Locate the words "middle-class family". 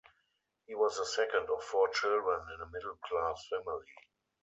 2.71-3.85